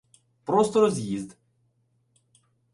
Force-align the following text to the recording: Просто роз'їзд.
Просто 0.45 0.81
роз'їзд. 0.81 1.37